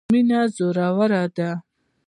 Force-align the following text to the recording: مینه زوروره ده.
مینه 0.11 0.39
زوروره 0.55 1.21
ده. 1.35 1.49